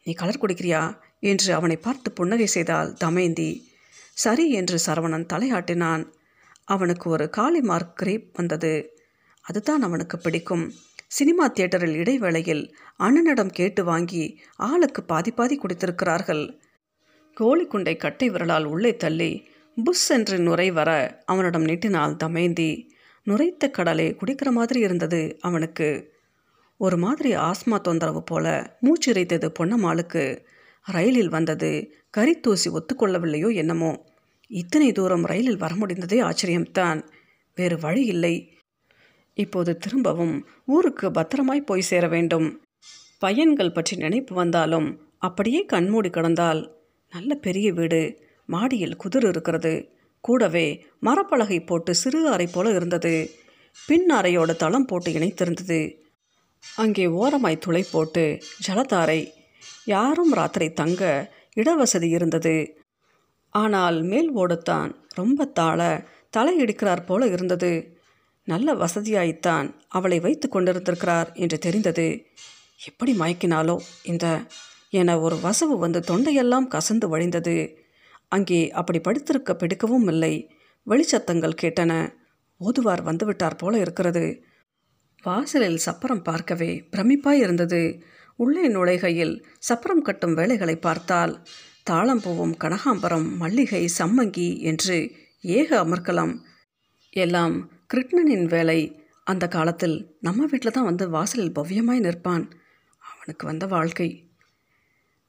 [0.04, 0.98] நீ கலர் குடிக்கிறியா?
[1.20, 3.64] என்று அவனை பார்த்து புன்னகை செய்தால் தமேந்தி
[4.12, 6.12] சரி என்று சரவணன் தலையாட்டினான்.
[6.64, 8.96] அவனுக்கு ஒரு காலி மார்க் கிரேப் வந்தது.
[9.42, 10.72] அதுதான் அவனுக்கு பிடிக்கும்.
[11.06, 16.61] சினிமா தியேட்டரில் இடைவேளையில் அண்ணனிடம் கேட்டு வாங்கி ஆளுக்கு பாதி பாதி குடித்திருக்கிறார்கள்.
[17.40, 19.48] கோழிக்குண்டை கட்டை விரலால் உள்ளே தள்ளி
[19.84, 22.90] புஷ் என்று நுரை வர அவனிடம் நீட்டினால் தமேந்தி
[23.26, 26.14] நுரைத்த கடலை குடிக்கிற மாதிரி இருந்தது அவனுக்கு.
[26.76, 30.44] ஒரு மாதிரி ஆஸ்மா தொந்தரவு போல மூச்சிறைத்தது பொன்னம்மாளுக்கு.
[30.84, 34.04] ரயிலில் வந்தது கரித்தூசி ஒத்துக்கொள்ளவில்லையோ என்னமோ.
[34.46, 37.02] இத்தனை தூரம் ரயிலில் வர முடிந்ததே ஆச்சரியம்தான்.
[37.54, 38.56] வேறு வழி இல்லை.
[39.34, 42.62] இப்போது திரும்பவும் ஊருக்கு பத்திரமாய் போய் சேர வேண்டும்.
[43.18, 46.81] பையன்கள் பற்றி நினைப்பு வந்தாலும் அப்படியே கண்மூடி கிடந்தால்
[47.12, 48.00] நல்ல பெரிய வீடு
[48.48, 49.72] மாடியில் குதிர் இருக்கிறது.
[50.24, 50.66] கூடவே
[51.02, 53.14] மரப்பலகை போட்டு சிறு அறை போல இருந்தது.
[53.86, 55.80] பின் அறையோட தளம் போட்டு இணைத்திருந்தது.
[56.76, 58.24] அங்கே ஓரமாய் துளை போட்டு
[58.66, 59.20] ஜலதாரை.
[59.84, 62.56] யாரும் ராத்திரி தங்க இடவசதி இருந்தது.
[63.54, 65.80] ஆனால் மேல் ஓடுத்தான் ரொம்ப தாழ
[66.30, 68.00] தலை இடிக்கிறார் போல இருந்தது.
[68.48, 72.06] நல்ல வசதியாய்த்தான் அவளை வைத்து கொண்டிருந்திருக்கிறார் என்று தெரிந்தது.
[72.84, 74.26] எப்படி மயக்கினாலோ இந்த
[74.92, 77.56] என ஒரு வசவு வந்து தொண்டையெல்லாம் கசந்து வழிந்தது.
[78.28, 80.34] அங்கே அப்படி படுத்திருக்க பிடிக்கவும் இல்லை.
[80.86, 81.92] வெளிச்சத்தங்கள் கேட்டன.
[82.60, 84.24] ஓதுவார் வந்துவிட்டார் போல இருக்கிறது.
[85.22, 88.02] வாசலில் சப்பரம் பார்க்கவே பிரமிப்பாய் இருந்தது
[88.36, 89.34] உள்ளே நுழைகையில்
[89.68, 91.34] சப்பரம் கட்டும் வேலைகளை பார்த்தால்
[91.90, 94.96] தாளம்பூவும் கனகாம்பரம் மல்லிகை சம்மங்கி என்று
[95.40, 96.34] ஏக அமர்க்கலாம்.
[97.12, 97.54] எல்லாம்
[97.94, 98.80] கிருஷ்ணனின் வேலை.
[99.24, 102.44] அந்த காலத்தில் நம்ம வீட்டில் தான் வந்து வாசலில் பவ்யமாய் நிற்பான்.
[103.02, 104.08] அவனுக்கு வந்த வாழ்க்கை.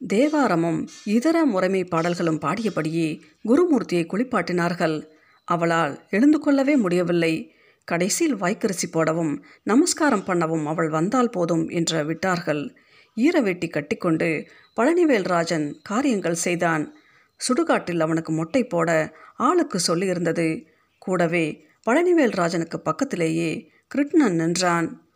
[0.08, 5.04] தேவாரமும் இதர முறைமை பாடல்களும் பாடியபடியே குருமூர்த்தியை குளிப்பாட்டினார்கள்.
[5.46, 7.56] அவளால் எழுந்து கொள்ளவே முடியவில்லை.
[7.86, 12.76] கடைசியில் வாய்க்கரிசி போடவும் நமஸ்காரம் பண்ணவும் அவள் வந்தால் போதும் என்று விட்டார்கள்.
[13.16, 16.96] ஈரவேட்டி கட்டிக்கொண்டு பழனிவேல்ராஜன் காரியங்கள் செய்தான்.
[17.38, 20.66] சுடுகாட்டில் அவனுக்கு மொட்டை போட ஆளுக்கு சொல்லியிருந்தது.
[20.98, 25.12] கூடவே பழனிவேல்ராஜனுக்கு பக்கத்திலேயே கிருஷ்ணன் நின்றான்.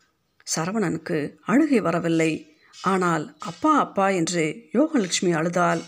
[0.56, 2.56] சரவணனுக்கு அழுகை வரவில்லை.
[2.81, 5.81] ஆனால் அப்பா அப்பா என்று யோகலட்சுமி அழுதாள்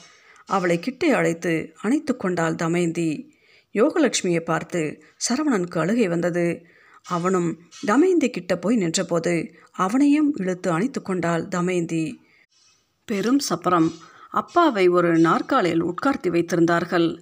[0.46, 3.32] அவளை கிட்டே அழைத்து அணைத்து கொண்டாள் தமயந்தி.
[3.74, 6.62] யோகலட்சுமியை பார்த்து சரவணனுக்கு அழுகை வந்தது.
[7.04, 12.20] அவனும் தமயந்தி கிட்ட போய் நின்றபோது அவனையும் இழுத்து அணைத்து கொண்டாள் தமயந்தி.
[13.06, 13.94] பெரும் சப்பரம்.
[14.30, 17.20] அப்பாவை ஒரு நாற்காலியில் உட்கார்த்தி வைத்திருந்தார்கள்.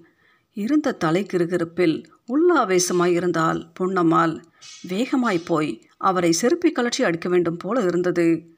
[0.54, 4.44] இருந்த தலை கிருகிருப்பில் உள்ளாவேசமாய் இருந்தால் பொன்னம்மாள்.
[4.88, 8.56] வேகமாய் போய் அவரை செருப்பி கலற்றி அடிக்க வேண்டும் போல இருந்தது.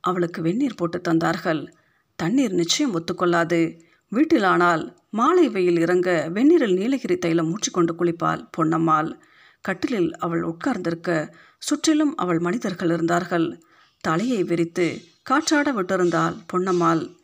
[0.00, 1.72] அவளுக்கு வெந்நீர் போட்டு தந்தார்கள்.
[2.16, 3.80] தண்ணீர் நிச்சயம் ஒத்துக்கொள்ளாது.
[4.12, 9.12] வீட்டிலானால் மாலை வெயில் இறங்க வெந்நீரில் நீலகிரி தைலம் மூச்சிக்கொண்டு குளிப்பாள் பொன்னம்மாள்.
[9.60, 13.62] கட்டிலில் அவள் உட்கார்ந்திருக்க சுற்றிலும் அவள் மனிதர்கள் இருந்தார்கள்.
[14.00, 17.16] தலையை விரித்து காற்றாட விட்டிருந்தாள் பொன்னம்மாள்.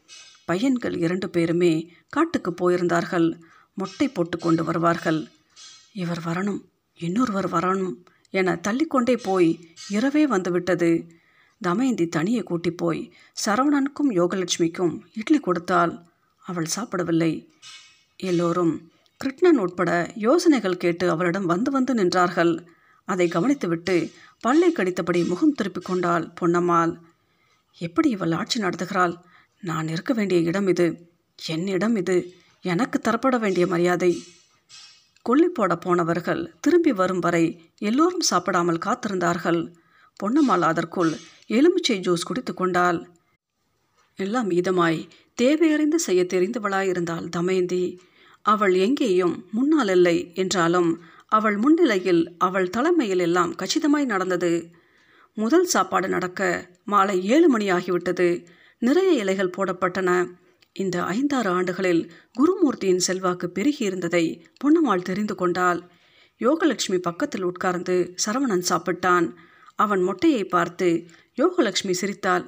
[0.44, 3.40] பையன்கள் இரண்டு பேருமே காட்டுக்கு போயிருந்தார்கள்.
[3.74, 5.28] மொட்டை போட்டு கொண்டு வருவார்கள்.
[5.92, 6.60] இவர் வரணும்.
[6.98, 7.94] இன்னொருவர் வரணும்
[8.30, 11.06] என தள்ளிக்கொண்டே போய் இரவே வந்துவிட்டது.
[11.66, 13.02] தமயந்தி தனியை கூட்டி போய்
[13.44, 15.92] சரவணனுக்கும் யோகலட்சுமிக்கும் இட்லி கொடுத்தாள்.
[16.46, 17.32] அவள் சாப்பிடவில்லை.
[18.20, 18.74] எல்லோரும்
[19.20, 22.52] கிருஷ்ணன் உட்பட யோசனைகள் கேட்டு அவளிடம் வந்து வந்து நின்றார்கள்.
[23.08, 23.96] அதை கவனித்துவிட்டு
[24.40, 26.92] பல்லை கடித்தபடி முகம் திருப்பிக் கொண்டாள் பொன்னம்மாள்.
[27.78, 29.14] எப்படி இவள் ஆட்சி நடத்துகிறாள்?
[29.60, 30.86] நான் இருக்க வேண்டிய இடம் இது.
[31.46, 32.16] என்னிடம் இது.
[32.62, 34.12] எனக்கு தரப்பட வேண்டிய மரியாதை.
[35.22, 37.44] கொல்லி போட போனவர்கள் திரும்பி வரும் வரை
[37.78, 39.60] எல்லோரும் சாப்பிடாமல் காத்திருந்தார்கள்.
[40.22, 41.12] பொன்னம்மாள் அதற்குள்
[41.46, 42.98] எலுமிச்சை ஜூஸ் குடித்து கொண்டாள்.
[44.18, 45.08] எல்லாம் மீதமாய்
[45.42, 47.84] தேவையறிந்து செய்ய தெரிந்தவளாயிருந்தாள் தமயந்தி.
[48.42, 50.90] அவள் எங்கேயும் முன்னால் இல்லை என்றாலும்
[51.26, 54.52] அவள் முன்னிலையில் அவள் தலைமையில் எல்லாம் கச்சிதமாய் நடந்தது.
[55.36, 58.28] முதல் சாப்பாடு நடக்க மாலை ஏழு மணி ஆகிவிட்டது
[58.78, 60.10] நிறைய இலைகள் போடப்பட்டன.
[60.72, 62.02] இந்த ஐந்தாறு ஆண்டுகளில்
[62.38, 64.24] குருமூர்த்தியின் செல்வாக்கு பெருகி இருந்ததை
[64.64, 65.80] பொன்னம்மாள் தெரிந்து கொண்டாள்.
[66.40, 69.26] யோகலட்சுமி பக்கத்தில் உட்கார்ந்து சரவணன் சாப்பிட்டான்.
[69.74, 70.88] அவன் மொட்டையை பார்த்து
[71.36, 72.44] யோகலக்ஷ்மி சிரித்தாள்.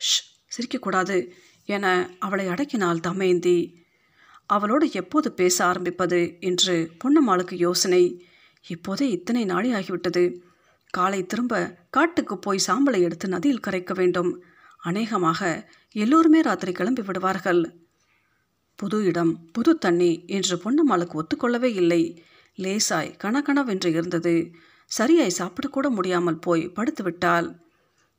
[0.00, 0.22] ஷ்
[0.54, 1.30] சிரிக்கக்கூடாது
[1.64, 3.82] என அவளை அடக்கினாள் தமயந்தி
[4.46, 6.36] அவளோடு எப்போது பேச ஆரம்பிப்பது?
[6.40, 8.24] என்று பொன்னம்மாளுக்கு யோசனை.
[8.68, 10.40] இப்போதே இத்தனை நாளி ஆகிவிட்டது
[10.90, 11.54] காலை திரும்ப
[11.90, 14.44] காட்டுக்கு போய் சாம்பலை எடுத்து நதியில் கரைக்க வேண்டும்.
[14.78, 17.62] அநேகமாக எல்லோருமே ராத்திரி கிளம்பி விடுவார்கள்.
[18.76, 22.24] புது இடம் புது தண்ணி என்று பொன்னம்மாளுக்கு ஒத்துக்கொள்ளவே இல்லை.
[22.58, 24.50] லேசாய் கணக்கணவென்று இருந்தது.
[24.86, 27.62] சரியாய் சாப்பிடக்கூட முடியாமல் போய் படுத்து விட்டாள்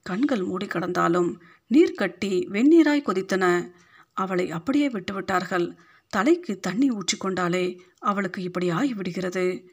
[0.04, 3.72] கண்கள் மூடி கடந்தாலும் நீர் கட்டி வெந்நீராய் கொதித்தன.
[4.14, 5.76] அவளை அப்படியே விட்டுவிட்டார்கள்.
[6.10, 9.64] தலைக்கு தண்ணி ஊற்றிக்கொண்டாலே அவளுக்கு இப்படி ஆகிவிடுகிறது.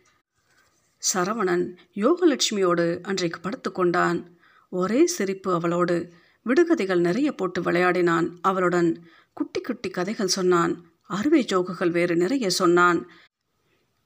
[1.15, 4.37] சரவணன் யோகலட்சுமியோடு அன்றைக்கு படுத்து கொண்டான்.
[4.69, 6.13] ஒரே சிரிப்பு அவளோடு.
[6.43, 9.07] விடுகதைகள் நிறைய போட்டு விளையாடினான் அவளுடன்.
[9.33, 10.85] குட்டி குட்டி கதைகள் சொன்னான்.
[11.03, 13.11] அறுவை ஜோகுகள் வேறு நிறைய சொன்னான்.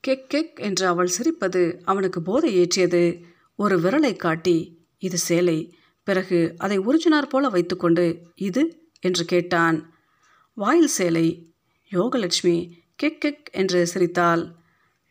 [0.06, 3.22] கெக் கெக் என்று அவள் சிரிப்பது அவனுக்கு போதை ஏற்றியது
[3.56, 5.78] ஒரு விரலை காட்டி இது சேலை.
[6.02, 8.90] பிறகு அதை உறிஞ்சினார் போல வைத்துக்கொண்டு இது?
[9.00, 9.94] என்று கேட்டான்.
[10.54, 11.54] வாயில் சேலை.
[11.92, 12.70] யோகலட்சுமி
[13.02, 14.54] கெக் கெக் என்று சிரித்தாள்.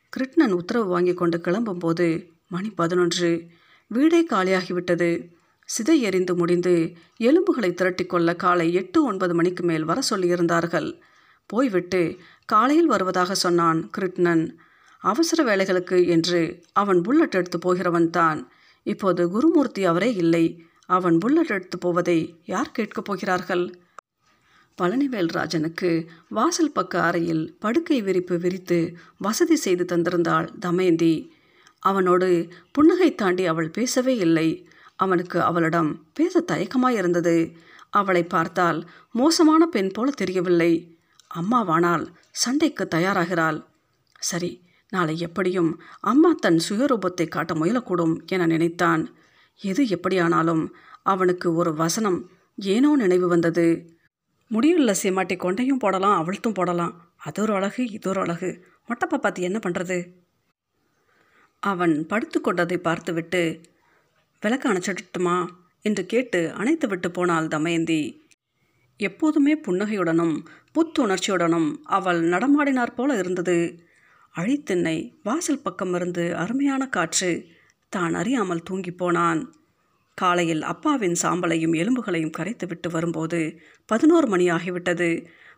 [0.09, 3.47] கிருஷ்ணன் உத்தரவு வாங்கி கொண்டு கிளம்பும்போது மணி பதினொன்று.
[3.87, 5.31] வீடே காலியாகிவிட்டது.
[5.69, 11.01] சிதை எறிந்து முடிந்து எலும்புகளை திரட்டிக்கொள்ள காலை எட்டு ஒன்பது மணிக்கு மேல் வர சொல்லியிருந்தார்கள்.
[11.45, 14.59] போய்விட்டு காலையில் வருவதாக சொன்னான் கிருஷ்ணன்
[15.11, 16.41] அவசர வேலைகளுக்கு என்று
[16.73, 18.39] அவன் புல்லட் எடுத்து போகிறவன் தான்.
[18.83, 20.45] இப்போது குருமூர்த்தி அவரே இல்லை.
[20.85, 23.65] அவன் புல்லட் எடுத்து போவதை யார் கேட்கப் போகிறார்கள்?
[24.77, 25.89] பழனிவேல்ராஜனுக்கு
[26.29, 28.79] வாசல் பக்க அறையில் படுக்கை விரிப்பு விரித்து
[29.17, 31.13] வசதி செய்து தந்திருந்தாள் தமயந்தி
[31.79, 32.29] அவனோடு
[32.71, 34.47] புன்னகை தாண்டி அவள் பேசவே இல்லை.
[34.95, 37.37] அவனுக்கு அவளிடம் பேச தயக்கமாயிருந்தது.
[37.89, 38.79] அவளை பார்த்தால்
[39.11, 40.71] மோசமான பெண் போல தெரியவில்லை.
[41.31, 43.59] அம்மாவானால் சண்டைக்கு தயாராகிறாள்.
[44.19, 44.51] சரி
[44.91, 45.71] நாளை எப்படியும்
[46.01, 49.03] அம்மா தன் சுயரூபத்தை காட்ட முயலக்கூடும் என நினைத்தான்.
[49.59, 50.63] எது எப்படியானாலும்
[51.03, 52.19] அவனுக்கு ஒரு வசனம்
[52.57, 53.65] ஏனோ நினைவு வந்தது.
[54.51, 56.93] முடியுள்ள சீமாட்டி கொண்டையும் போடலாம் அவழ்த்தும் போடலாம்.
[57.17, 58.49] அது ஒரு அழகு இது ஒரு அழகு.
[58.89, 59.97] மொட்டப்பா பார்த்து என்ன பண்ணுறது
[61.63, 63.41] அவன் படுத்து கொண்டதை பார்த்துவிட்டு
[64.43, 65.37] விளக்கு அணைச்சிட்டுமா
[65.81, 68.01] என்று கேட்டு அணைத்து விட்டு போனாள் தமயந்தி.
[68.99, 70.35] எப்போதுமே புன்னகையுடனும்
[70.75, 73.57] புத்துணர்ச்சியுடனும் அவள் நடமாடினார் போல இருந்தது.
[74.35, 77.29] அழித்திண்ணை வாசல் பக்கம் இருந்து அருமையான காற்று.
[77.89, 79.41] தான் அறியாமல் தூங்கி போனான்.
[80.17, 83.39] காலையில் அப்பாவின் சாம்பலையும் எலும்புகளையும் கரைத்து விட்டு வரும்போது
[83.85, 85.09] பதினோரு மணி ஆகிவிட்டது.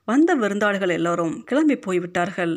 [0.06, 2.54] வந்த விருந்தாளிகள் எல்லோரும் கிளம்பி போய்விட்டார்கள்.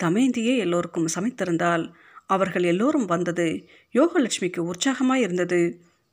[0.00, 1.84] தமேந்தியே எல்லோருக்கும் சமைத்திருந்தால்
[2.26, 3.48] அவர்கள் எல்லோரும் வந்தது
[3.94, 5.60] யோகலட்சுமிக்கு உற்சாகமாய் இருந்தது.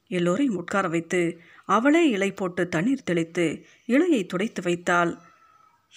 [0.08, 1.22] எல்லோரையும் உட்கார வைத்து
[1.66, 3.46] அவளே இலை போட்டு தண்ணீர் தெளித்து
[3.88, 5.12] இலையை துடைத்து வைத்தாள்.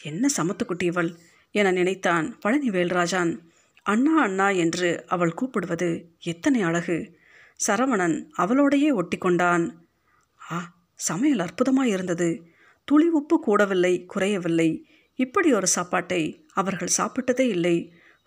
[0.02, 1.10] என்ன சமத்துக்குட்டியவள்
[1.54, 3.32] என நினைத்தான் பழனி வேல்ராஜான்
[3.86, 5.88] அண்ணா அண்ணா என்று அவள் கூப்பிடுவது
[6.22, 6.96] எத்தனை அழகு!
[7.60, 9.64] சரவணன் அவளோடையே ஒட்டி கொண்டான்.
[10.40, 10.58] ஆ
[11.00, 12.28] சமையல் அற்புதமாக இருந்தது.
[12.88, 14.68] துளி உப்பு கூடவில்லை குறையவில்லை.
[15.18, 16.20] இப்படி ஒரு சாப்பாட்டை
[16.52, 17.76] அவர்கள் சாப்பிட்டதே இல்லை.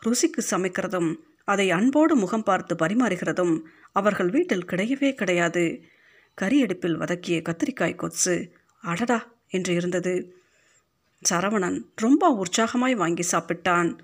[0.02, 1.12] ருசிக்கு சமைக்கிறதும்
[1.48, 3.56] அதை அன்போடு முகம் பார்த்து பரிமாறுகிறதும்
[3.92, 5.64] அவர்கள் வீட்டில் கிடையவே கிடையாது.
[6.38, 8.36] கரியடுப்பில் வதக்கிய கத்திரிக்காய் கொத்து
[8.84, 9.20] அடடா!
[9.50, 10.14] என்று இருந்தது.
[11.30, 14.00] சரவணன் ரொம்ப உற்சாகமாய் வாங்கி சாப்பிட்டான்.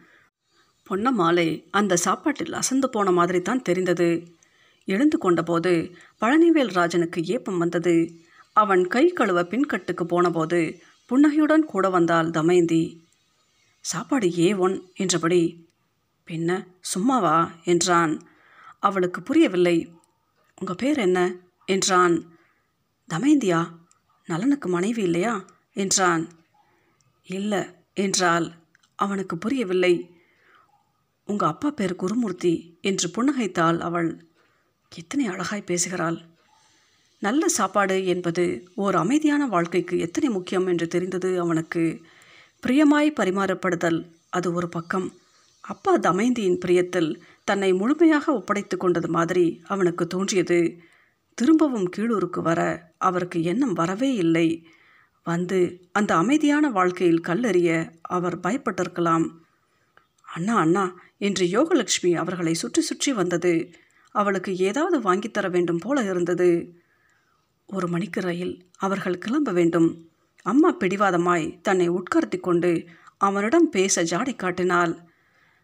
[0.90, 4.36] பொன்னமாலை அந்த சாப்பாட்டில் அசந்து போன மாதிரி தான் தெரிந்தது.
[4.86, 8.12] எழுந்து கொண்டபோது பழனிவேல் ராஜனுக்கு ஏப்பம் வந்தது.
[8.54, 13.06] அவன் கை கழுவ பின்கட்டுக்கு போனபோது புன்னகையுடன் கூட வந்தாள் தமயந்தி.
[13.82, 15.70] சாப்பாடு ஏ ஒன் என்றபடி
[16.28, 17.52] பின்ன சும்மாவா?
[17.64, 18.22] என்றான்.
[18.80, 19.96] அவளுக்கு புரியவில்லை.
[20.56, 21.36] உங்கள் பேர் என்ன?
[21.66, 22.38] என்றான்.
[23.10, 23.68] தமயந்தியா
[24.26, 25.46] நலனுக்கு மனைவி இல்லையா?
[25.74, 26.30] என்றான்.
[27.28, 27.64] இல்லை
[27.94, 28.54] என்றால்
[28.96, 30.12] அவனுக்கு புரியவில்லை.
[31.26, 34.26] உங்கள் அப்பா பேர் குருமூர்த்தி என்று புன்னகைத்தாள் அவள்.
[34.96, 36.22] எத்தனை அழகாய் பேசுகிறாள்.
[37.20, 42.02] நல்ல சாப்பாடு என்பது ஓர் அமைதியான வாழ்க்கைக்கு எத்தனை முக்கியம் என்று தெரிந்தது அவனுக்கு.
[42.68, 45.14] பிரியமாய் பரிமாறப்படுதல் அது ஒரு பக்கம்.
[45.62, 50.80] அப்பா தமயந்தியின் பிரியத்தில் தன்னை முழுமையாக ஒப்படைத்து கொண்டது மாதிரி அவனுக்கு தோன்றியது.
[51.34, 54.68] திரும்பவும் கீழூருக்கு வர அவருக்கு எண்ணம் வரவே இல்லை.
[55.28, 55.60] வந்து
[55.92, 57.70] அந்த அமைதியான வாழ்க்கையில் கல்லெறிய
[58.02, 59.26] அவர் பயப்பட்டிருக்கலாம்.
[60.28, 60.86] அண்ணா அண்ணா
[61.18, 63.54] என்று யோகலட்சுமி அவர்களை சுற்றி சுற்றி வந்தது.
[64.16, 66.50] அவளுக்கு ஏதாவது வாங்கித்தர வேண்டும் போல இருந்தது.
[67.70, 68.56] ஒரு மணிக்கு ரயில்.
[68.78, 69.90] அவர்கள் கிளம்ப வேண்டும்.
[70.46, 72.72] அம்மா பிடிவாதமாய் தன்னை உட்கார்த்தி கொண்டு
[73.18, 74.94] அவனிடம் பேச ஜாடை காட்டினாள்.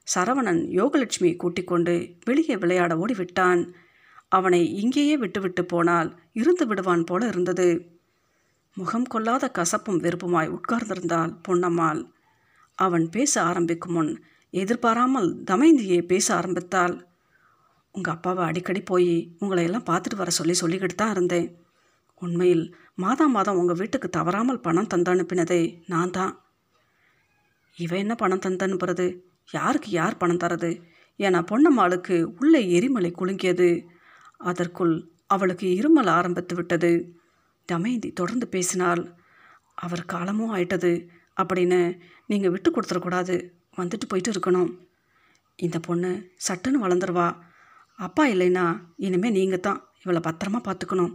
[0.07, 1.93] சரவணன் யோகலட்சுமி கூட்டிக் கொண்டு
[2.25, 3.61] வெளியே விளையாட ஓடிவிட்டான்.
[4.29, 7.67] அவனை இங்கேயே விட்டுவிட்டு போனால் இருந்து விடுவான் போல இருந்தது.
[8.77, 11.99] முகம் கொள்ளாத கசப்பும் வெறுப்புமாய் உட்கார்ந்திருந்தாள் பொன்னம்மாள்.
[12.77, 14.11] அவன் பேச ஆரம்பிக்கும் முன்
[14.53, 16.95] எதிர்பாராமல் தமைந்தியே பேச ஆரம்பித்தாள்.
[17.95, 21.47] உங்கள் அப்பாவை அடிக்கடி போய் உங்களை எல்லாம் பார்த்துட்டு வர சொல்லி சொல்லிக்கிட்டு தான் இருந்தேன்.
[22.21, 26.33] உண்மையில் மாதம் மாதம் உங்கள் வீட்டுக்கு தவறாமல் பணம் தந்து அனுப்பினதே நான் தான்.
[27.77, 29.07] இவன் என்ன பணம் தந்து அனுப்புறது?
[29.49, 30.71] யாருக்கு யார் பணம் தரது?
[31.19, 33.69] என பொன்னம்மாளுக்கு உள்ளே எரிமலை குலுங்கியது.
[34.37, 34.95] அதற்குள்
[35.27, 36.93] அவளுக்கு இருமல் ஆரம்பித்து விட்டது.
[37.65, 39.17] தமயந்தி தொடர்ந்து பேசினால்
[39.73, 41.09] அவர் காலமும் ஆயிட்டது
[41.41, 41.79] அப்படின்னு
[42.25, 43.35] நீங்கள் விட்டு கொடுத்துடக்கூடாது
[43.77, 44.71] வந்துட்டு போயிட்டு இருக்கணும்.
[45.55, 47.35] இந்த பொண்ணு சட்டுன்னு வளர்ந்துருவா.
[47.99, 48.65] அப்பா இல்லைன்னா
[48.97, 51.13] இனிமேல் நீங்கள் தான் இவளை பத்திரமா பார்த்துக்கணும்.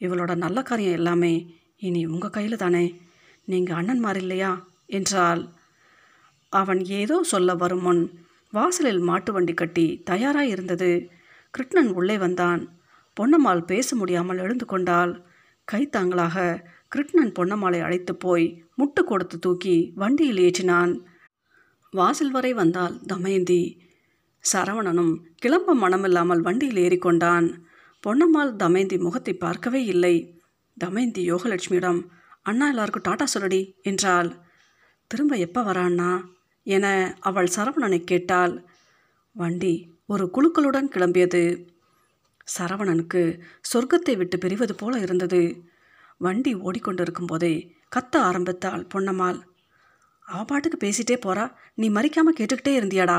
[0.00, 1.32] இவளோட நல்ல காரியம் எல்லாமே
[1.78, 2.84] இனி உங்கள் கையில் தானே.
[3.44, 4.68] நீங்கள் அண்ணன்மார் இல்லையா?
[4.86, 5.42] என்றால்
[6.48, 8.02] அவன் ஏதோ சொல்ல வரும் முன்
[8.50, 11.10] வாசலில் மாட்டு வண்டி கட்டி தயாராக இருந்தது.
[11.50, 12.60] கிருஷ்ணன் உள்ளே வந்தான்.
[13.16, 15.12] பொன்னம்மாள் பேச முடியாமல் எழுந்து கொண்டாள்.
[15.68, 16.36] கைத்தாங்களாக
[16.88, 18.46] கிருஷ்ணன் பொன்னம்மாளை அழைத்து போய்
[18.76, 20.92] முட்டு கொடுத்து தூக்கி வண்டியில் ஏற்றினான்.
[21.92, 23.62] வாசல் வரை வந்தால் தமயந்தி.
[24.44, 27.46] சரவணனும் கிளம்ப மனமில்லாமல் வண்டியில் ஏறிக்கொண்டான்.
[28.04, 30.14] பொன்னம்மாள் தமயந்தி முகத்தை பார்க்கவே இல்லை.
[30.76, 32.00] தமயந்தி யோகலட்சுமியிடம்
[32.42, 34.30] அண்ணா எல்லாருக்கும் டாட்டா சொல்லடி என்றாள்.
[35.10, 36.10] திரும்ப எப்போ வரான்னா
[36.66, 36.86] என
[37.20, 38.54] அவள் சரவணனை கேட்டாள்.
[39.36, 39.74] வண்டி
[40.06, 41.42] ஒரு குழுக்களுடன் கிளம்பியது.
[42.48, 43.22] சரவணனுக்கு
[43.72, 45.42] சொர்க்கத்தை விட்டு பிரிவது போல இருந்தது.
[46.16, 47.54] வண்டி ஓடிக்கொண்டிருக்கும் போதே
[47.96, 49.38] கத்த ஆரம்பித்தாள் பொன்னம்மாள்.
[50.26, 51.46] அவ பாட்டுக்கு பேசிட்டே போறா.
[51.74, 53.18] நீ மறிக்காம கேட்டுக்கிட்டே இருந்தியாடா.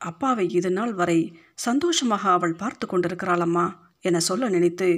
[0.00, 1.18] அப்பாவை இது நாள் வரை
[1.54, 3.66] சந்தோஷமாக அவள் பார்த்து கொண்டிருக்கிறாளம்மா
[4.00, 4.88] என சொல்ல நினைத்து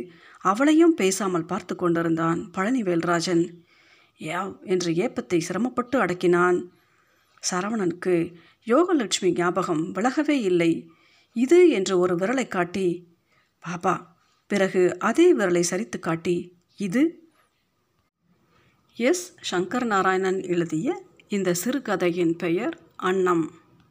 [0.40, 3.44] அவளையும் பேசாமல் பார்த்து கொண்டிருந்தான் பழனிவேல்ராஜன்.
[4.20, 6.58] யாவ் என்று ஏப்பத்தை சிரமப்பட்டு அடக்கினான்.
[7.50, 8.14] சரவணனுக்கு
[8.66, 10.72] யோகலட்சுமி ஞாபகம் விலகவே இல்லை.
[11.36, 13.16] இது என்று ஒரு விரலை காட்டி
[13.58, 14.16] பாபா
[14.46, 16.36] பிறகு அதே விரலை சரித்து காட்டி
[16.76, 17.02] இது?
[18.96, 19.34] எஸ்.
[19.50, 23.50] சங்கர் நாராயணன் எழுதிய இந்த சிறுகதையின் பெயர் அன்னம்.